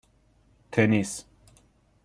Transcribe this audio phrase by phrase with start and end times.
[0.71, 1.25] تنیس